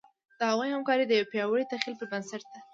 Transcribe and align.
د 0.37 0.41
هغوی 0.51 0.69
همکاري 0.75 1.03
د 1.07 1.11
یوه 1.19 1.31
پیاوړي 1.33 1.65
تخیل 1.71 1.95
پر 1.99 2.05
بنسټ 2.11 2.43
ده. 2.51 2.59